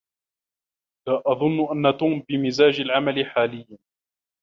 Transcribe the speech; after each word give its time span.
لا 1.07 1.21
أظن 1.25 1.77
أن 1.85 1.97
توم 1.97 2.23
بمزاج 2.29 2.79
العمل 2.79 3.25
حاليا. 3.25 3.77